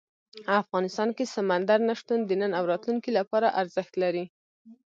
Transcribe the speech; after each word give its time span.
افغانستان 0.63 1.09
کې 1.17 1.25
سمندر 1.35 1.79
نه 1.89 1.93
شتون 1.99 2.19
د 2.25 2.31
نن 2.41 2.51
او 2.57 2.63
راتلونکي 2.71 3.11
لپاره 3.19 3.53
ارزښت 3.61 3.93
لري. 4.03 4.25